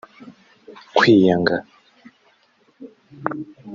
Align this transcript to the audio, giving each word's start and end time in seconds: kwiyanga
kwiyanga 0.97 1.55